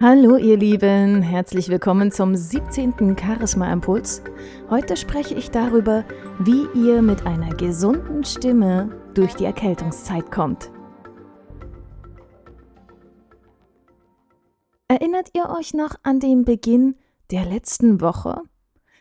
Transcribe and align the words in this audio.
Hallo 0.00 0.36
ihr 0.36 0.56
Lieben, 0.56 1.22
herzlich 1.22 1.70
willkommen 1.70 2.12
zum 2.12 2.36
17. 2.36 3.16
Charisma 3.20 3.72
Impuls. 3.72 4.22
Heute 4.70 4.96
spreche 4.96 5.34
ich 5.34 5.50
darüber, 5.50 6.04
wie 6.38 6.68
ihr 6.72 7.02
mit 7.02 7.26
einer 7.26 7.52
gesunden 7.56 8.22
Stimme 8.22 8.96
durch 9.14 9.34
die 9.34 9.44
Erkältungszeit 9.44 10.30
kommt. 10.30 10.70
Erinnert 14.86 15.30
ihr 15.34 15.50
euch 15.50 15.74
noch 15.74 15.96
an 16.04 16.20
den 16.20 16.44
Beginn 16.44 16.94
der 17.32 17.44
letzten 17.44 18.00
Woche? 18.00 18.42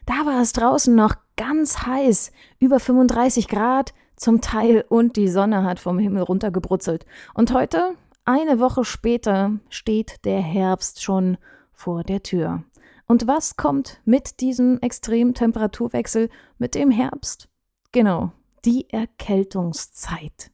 Da 0.07 0.25
war 0.25 0.41
es 0.41 0.51
draußen 0.53 0.95
noch 0.95 1.13
ganz 1.35 1.85
heiß, 1.85 2.31
über 2.59 2.79
35 2.79 3.47
Grad 3.47 3.93
zum 4.15 4.41
Teil 4.41 4.83
und 4.89 5.15
die 5.15 5.27
Sonne 5.27 5.63
hat 5.63 5.79
vom 5.79 5.99
Himmel 5.99 6.23
runtergebrutzelt. 6.23 7.05
Und 7.35 7.53
heute 7.53 7.93
eine 8.27 8.59
Woche 8.59 8.83
später 8.83 9.59
steht 9.69 10.25
der 10.25 10.41
Herbst 10.41 11.01
schon 11.01 11.37
vor 11.71 12.03
der 12.03 12.23
Tür. 12.23 12.63
Und 13.07 13.25
was 13.25 13.55
kommt 13.55 14.01
mit 14.03 14.41
diesem 14.41 14.79
extremen 14.81 15.33
Temperaturwechsel 15.33 16.29
mit 16.57 16.75
dem 16.75 16.91
Herbst? 16.91 17.47
Genau, 17.93 18.33
die 18.65 18.89
Erkältungszeit. 18.89 20.51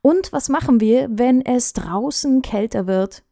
Und 0.00 0.32
was 0.32 0.48
machen 0.48 0.80
wir, 0.80 1.08
wenn 1.10 1.44
es 1.44 1.72
draußen 1.72 2.40
kälter 2.40 2.86
wird? 2.86 3.24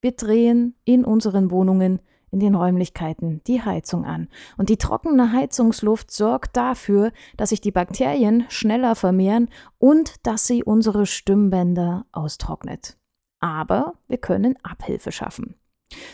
Wir 0.00 0.12
drehen 0.12 0.76
in 0.84 1.04
unseren 1.04 1.50
Wohnungen 1.50 2.00
in 2.32 2.40
den 2.40 2.54
Räumlichkeiten 2.54 3.42
die 3.46 3.62
Heizung 3.62 4.04
an. 4.04 4.28
Und 4.56 4.68
die 4.68 4.78
trockene 4.78 5.32
Heizungsluft 5.32 6.10
sorgt 6.10 6.56
dafür, 6.56 7.12
dass 7.36 7.50
sich 7.50 7.60
die 7.60 7.72
Bakterien 7.72 8.46
schneller 8.48 8.94
vermehren 8.94 9.48
und 9.78 10.26
dass 10.26 10.46
sie 10.46 10.64
unsere 10.64 11.06
Stimmbänder 11.06 12.06
austrocknet. 12.10 12.96
Aber 13.42 13.94
wir 14.06 14.18
können 14.18 14.56
Abhilfe 14.62 15.12
schaffen. 15.12 15.56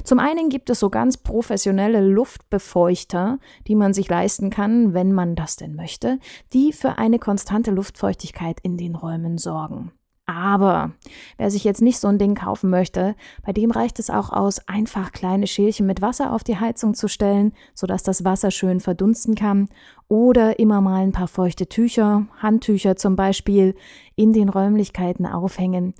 Zum 0.02 0.18
einen 0.18 0.48
gibt 0.48 0.70
es 0.70 0.80
so 0.80 0.90
ganz 0.90 1.18
professionelle 1.18 2.00
Luftbefeuchter, 2.00 3.38
die 3.68 3.76
man 3.76 3.92
sich 3.92 4.08
leisten 4.08 4.50
kann, 4.50 4.94
wenn 4.94 5.12
man 5.12 5.36
das 5.36 5.54
denn 5.54 5.76
möchte, 5.76 6.18
die 6.52 6.72
für 6.72 6.98
eine 6.98 7.20
konstante 7.20 7.70
Luftfeuchtigkeit 7.70 8.58
in 8.62 8.76
den 8.76 8.96
Räumen 8.96 9.38
sorgen. 9.38 9.92
Aber 10.24 10.92
wer 11.38 11.50
sich 11.50 11.64
jetzt 11.64 11.80
nicht 11.80 11.98
so 11.98 12.08
ein 12.08 12.18
Ding 12.18 12.34
kaufen 12.34 12.68
möchte, 12.68 13.14
bei 13.46 13.52
dem 13.52 13.70
reicht 13.70 13.98
es 13.98 14.10
auch 14.10 14.30
aus, 14.30 14.58
einfach 14.68 15.12
kleine 15.12 15.46
Schälchen 15.46 15.86
mit 15.86 16.02
Wasser 16.02 16.34
auf 16.34 16.44
die 16.44 16.58
Heizung 16.58 16.92
zu 16.92 17.08
stellen, 17.08 17.52
sodass 17.74 18.02
das 18.02 18.24
Wasser 18.24 18.50
schön 18.50 18.80
verdunsten 18.80 19.34
kann. 19.34 19.68
Oder 20.06 20.58
immer 20.58 20.82
mal 20.82 21.02
ein 21.02 21.12
paar 21.12 21.28
feuchte 21.28 21.66
Tücher, 21.66 22.26
Handtücher 22.36 22.96
zum 22.96 23.16
Beispiel, 23.16 23.74
in 24.16 24.34
den 24.34 24.50
Räumlichkeiten 24.50 25.24
aufhängen. 25.24 25.94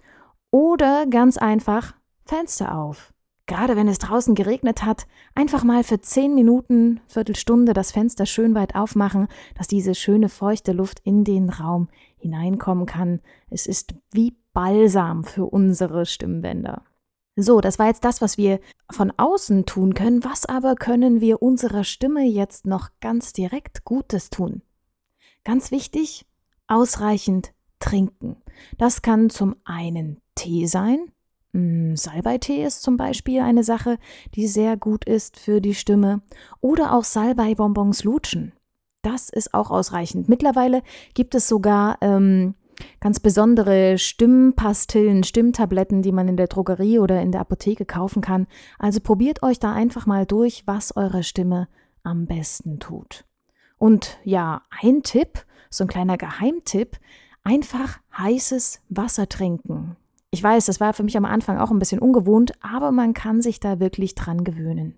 Oder 0.51 1.07
ganz 1.07 1.37
einfach 1.37 1.95
Fenster 2.25 2.77
auf. 2.77 3.13
Gerade 3.47 3.77
wenn 3.77 3.89
es 3.89 3.99
draußen 3.99 4.35
geregnet 4.35 4.85
hat, 4.85 5.07
einfach 5.35 5.65
mal 5.65 5.83
für 5.83 6.01
zehn 6.01 6.35
Minuten, 6.35 7.01
Viertelstunde 7.07 7.73
das 7.73 7.93
Fenster 7.93 8.27
schön 8.27 8.55
weit 8.55 8.75
aufmachen, 8.75 9.29
dass 9.57 9.69
diese 9.69 9.95
schöne 9.95 10.29
feuchte 10.29 10.73
Luft 10.73 11.01
in 11.05 11.25
den 11.25 11.49
Raum 11.49 11.89
hineinkommen 12.19 12.85
kann. 12.85 13.21
Es 13.49 13.67
ist 13.67 13.95
wie 14.13 14.37
Balsam 14.53 15.25
für 15.25 15.47
unsere 15.47 16.05
Stimmbänder. 16.05 16.83
So, 17.37 17.61
das 17.61 17.79
war 17.79 17.87
jetzt 17.87 18.05
das, 18.05 18.21
was 18.21 18.37
wir 18.37 18.59
von 18.91 19.13
außen 19.17 19.65
tun 19.65 19.95
können. 19.95 20.25
Was 20.25 20.45
aber 20.45 20.75
können 20.75 21.21
wir 21.21 21.41
unserer 21.41 21.85
Stimme 21.85 22.25
jetzt 22.25 22.67
noch 22.67 22.91
ganz 23.01 23.33
direkt 23.33 23.85
Gutes 23.85 24.29
tun? 24.29 24.63
Ganz 25.45 25.71
wichtig, 25.71 26.27
ausreichend 26.67 27.55
trinken. 27.79 28.37
Das 28.77 29.03
kann 29.03 29.31
zum 29.31 29.57
einen 29.65 30.21
Tee 30.39 30.67
sein, 30.67 31.11
hm, 31.53 31.97
Salbeitee 31.97 32.65
ist 32.65 32.83
zum 32.83 32.97
Beispiel 32.97 33.41
eine 33.41 33.65
Sache, 33.65 33.99
die 34.35 34.47
sehr 34.47 34.77
gut 34.77 35.05
ist 35.05 35.39
für 35.39 35.61
die 35.61 35.75
Stimme. 35.75 36.21
Oder 36.61 36.95
auch 36.95 37.05
Salbeibonbons 37.05 38.05
lutschen. 38.05 38.53
Das 39.03 39.29
ist 39.29 39.55
auch 39.55 39.71
ausreichend. 39.71 40.29
Mittlerweile 40.29 40.83
gibt 41.15 41.35
es 41.35 41.49
sogar 41.49 41.99
ähm, 42.01 42.55
ganz 43.01 43.21
besondere 43.21 43.97
Stimmpastillen, 43.97 45.25
Stimmtabletten, 45.25 46.03
die 46.03 46.13
man 46.13 46.29
in 46.29 46.37
der 46.37 46.49
Drogerie 46.49 46.99
oder 46.99 47.23
in 47.23 47.33
der 47.33 47.41
Apotheke 47.41 47.87
kaufen 47.87 48.21
kann. 48.21 48.47
Also 48.79 49.01
probiert 49.01 49.43
euch 49.43 49.59
da 49.59 49.73
einfach 49.73 50.07
mal 50.07 50.27
durch, 50.27 50.65
was 50.67 50.97
eure 50.97 51.23
Stimme 51.23 51.69
am 52.03 52.27
besten 52.27 52.79
tut. 52.79 53.25
Und 53.79 54.19
ja, 54.25 54.63
ein 54.83 55.03
Tipp, 55.03 55.45
so 55.71 55.85
ein 55.85 55.89
kleiner 55.89 56.19
Geheimtipp, 56.19 56.99
einfach 57.45 57.99
heißes 58.17 58.83
Wasser 58.89 59.29
trinken. 59.29 59.97
Ich 60.31 60.43
weiß, 60.43 60.67
das 60.67 60.79
war 60.79 60.93
für 60.93 61.05
mich 61.05 61.17
am 61.17 61.25
Anfang 61.25 61.59
auch 61.59 61.71
ein 61.71 61.79
bisschen 61.79 62.01
ungewohnt, 62.01 62.53
aber 62.61 62.93
man 62.93 63.15
kann 63.15 63.41
sich 63.41 63.61
da 63.61 63.81
wirklich 63.81 64.15
dran 64.15 64.45
gewöhnen. 64.45 64.95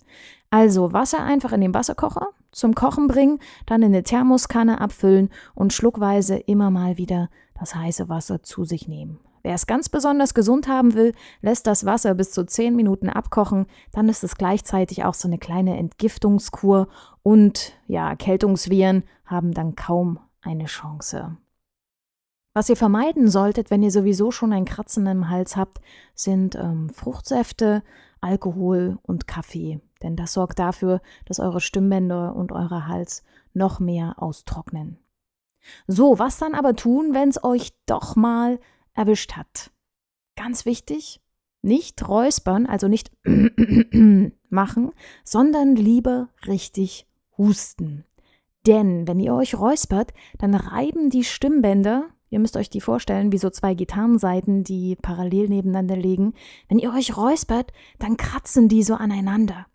Also 0.51 0.93
Wasser 0.93 1.23
einfach 1.23 1.53
in 1.53 1.61
den 1.61 1.73
Wasserkocher 1.73 2.31
zum 2.51 2.75
Kochen 2.75 3.07
bringen, 3.07 3.39
dann 3.67 3.83
in 3.83 3.93
eine 3.95 4.03
Thermoskanne 4.03 4.81
abfüllen 4.81 5.31
und 5.55 5.73
schluckweise 5.73 6.37
immer 6.37 6.71
mal 6.71 6.99
wieder 6.99 7.31
das 7.59 7.77
heiße 7.77 8.09
Wasser 8.09 8.43
zu 8.43 8.65
sich 8.65 8.89
nehmen. 8.89 9.21
Wer 9.43 9.55
es 9.55 9.67
ganz 9.67 9.89
besonders 9.89 10.35
gesund 10.35 10.67
haben 10.67 10.95
will, 10.95 11.15
lässt 11.41 11.67
das 11.67 11.87
Wasser 11.87 12.15
bis 12.15 12.33
zu 12.33 12.45
10 12.45 12.75
Minuten 12.75 13.09
abkochen. 13.09 13.67
Dann 13.93 14.09
ist 14.09 14.25
es 14.25 14.37
gleichzeitig 14.37 15.05
auch 15.05 15.15
so 15.15 15.29
eine 15.29 15.39
kleine 15.39 15.79
Entgiftungskur 15.79 16.89
und 17.23 17.73
ja, 17.87 18.09
Erkältungsviren 18.11 19.05
haben 19.25 19.55
dann 19.55 19.77
kaum 19.77 20.19
eine 20.43 20.67
Chance. 20.67 21.37
Was 22.53 22.69
ihr 22.69 22.77
vermeiden 22.77 23.29
solltet, 23.29 23.71
wenn 23.71 23.83
ihr 23.83 23.93
sowieso 23.93 24.33
schon 24.33 24.53
ein 24.53 24.65
Kratzen 24.65 25.07
im 25.07 25.29
Hals 25.29 25.57
habt, 25.57 25.79
sind 26.15 26.57
ähm, 26.57 26.91
Fruchtsäfte, 26.91 27.85
Alkohol 28.21 28.99
und 29.03 29.29
Kaffee. 29.29 29.81
Denn 30.03 30.17
das 30.17 30.33
sorgt 30.33 30.59
dafür, 30.59 31.01
dass 31.27 31.39
eure 31.39 31.61
Stimmbänder 31.61 32.35
und 32.35 32.51
euer 32.51 32.89
Hals 32.89 33.23
noch 33.55 33.79
mehr 33.79 34.15
austrocknen. 34.17 34.99
So, 35.87 36.19
was 36.19 36.39
dann 36.39 36.55
aber 36.55 36.75
tun, 36.75 37.15
wenn 37.15 37.29
es 37.29 37.45
euch 37.45 37.73
doch 37.87 38.17
mal 38.17 38.59
erwischt 38.95 39.33
hat? 39.33 39.71
Ganz 40.35 40.65
wichtig, 40.65 41.21
nicht 41.63 42.09
räuspern, 42.09 42.67
also 42.67 42.89
nicht 42.89 43.13
machen, 44.49 44.91
sondern 45.23 45.77
lieber 45.77 46.31
richtig 46.47 47.07
husten. 47.39 48.05
Denn 48.67 49.07
wenn 49.07 49.21
ihr 49.21 49.35
euch 49.35 49.59
räuspert, 49.59 50.13
dann 50.39 50.55
reiben 50.55 51.11
die 51.11 51.25
Stimmbänder 51.25 52.09
Ihr 52.31 52.39
müsst 52.39 52.57
euch 52.57 52.71
die 52.71 52.81
vorstellen 52.81 53.33
wie 53.33 53.39
so 53.39 53.51
zwei 53.51 53.75
Gitarrenseiten, 53.75 54.63
die 54.65 54.97
parallel 54.97 55.49
nebeneinander 55.49 55.97
liegen. 55.97 56.35
Wenn 56.69 56.79
ihr 56.79 56.93
euch 56.93 57.17
räuspert, 57.17 57.73
dann 57.99 58.17
kratzen 58.17 58.69
die 58.69 58.85
so 58.85 58.95
aneinander. 58.95 59.67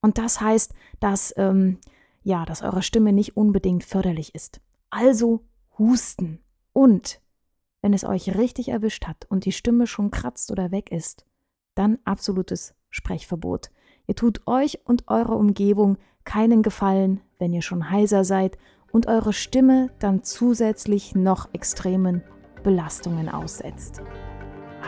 Und 0.00 0.18
das 0.18 0.40
heißt, 0.40 0.72
dass, 1.00 1.34
ähm, 1.36 1.78
ja, 2.22 2.44
dass 2.46 2.62
eure 2.62 2.82
Stimme 2.82 3.12
nicht 3.12 3.36
unbedingt 3.36 3.84
förderlich 3.84 4.34
ist. 4.34 4.60
Also 4.90 5.44
husten. 5.78 6.40
Und 6.72 7.20
wenn 7.82 7.92
es 7.92 8.04
euch 8.04 8.36
richtig 8.36 8.68
erwischt 8.68 9.06
hat 9.06 9.26
und 9.28 9.44
die 9.44 9.52
Stimme 9.52 9.86
schon 9.86 10.10
kratzt 10.10 10.50
oder 10.50 10.70
weg 10.70 10.90
ist, 10.90 11.26
dann 11.74 11.98
absolutes 12.04 12.74
Sprechverbot. 12.90 13.70
Ihr 14.06 14.16
tut 14.16 14.46
euch 14.46 14.80
und 14.84 15.06
eurer 15.08 15.36
Umgebung 15.36 15.98
keinen 16.24 16.62
Gefallen, 16.62 17.20
wenn 17.38 17.52
ihr 17.52 17.62
schon 17.62 17.90
heiser 17.90 18.24
seid 18.24 18.56
und 18.92 19.06
eure 19.06 19.32
Stimme 19.32 19.90
dann 19.98 20.22
zusätzlich 20.22 21.14
noch 21.14 21.48
extremen 21.52 22.22
Belastungen 22.62 23.28
aussetzt. 23.28 24.02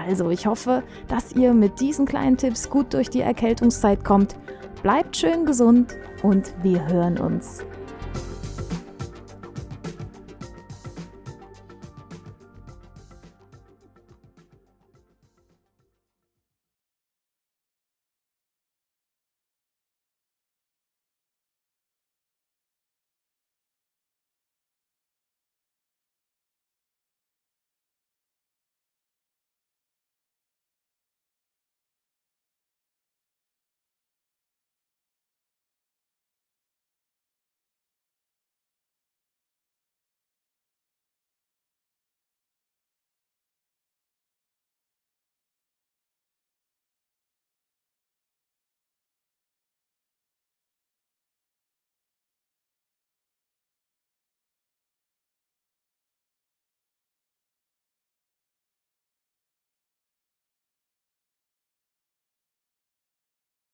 Also, 0.06 0.30
ich 0.30 0.46
hoffe, 0.46 0.82
dass 1.08 1.32
ihr 1.32 1.52
mit 1.52 1.80
diesen 1.80 2.06
kleinen 2.06 2.36
Tipps 2.36 2.70
gut 2.70 2.94
durch 2.94 3.10
die 3.10 3.20
Erkältungszeit 3.20 4.04
kommt. 4.04 4.36
Bleibt 4.82 5.16
schön 5.16 5.44
gesund 5.44 5.96
und 6.22 6.54
wir 6.62 6.86
hören 6.88 7.18
uns 7.18 7.64